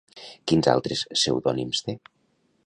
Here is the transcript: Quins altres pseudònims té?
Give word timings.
Quins 0.51 0.69
altres 0.71 1.03
pseudònims 1.19 1.85
té? 1.89 1.97